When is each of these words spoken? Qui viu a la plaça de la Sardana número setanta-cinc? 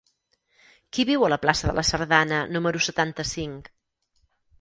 Qui 0.95 1.03
viu 1.09 1.25
a 1.27 1.29
la 1.33 1.37
plaça 1.43 1.67
de 1.71 1.75
la 1.79 1.83
Sardana 1.89 2.39
número 2.55 2.81
setanta-cinc? 2.87 3.71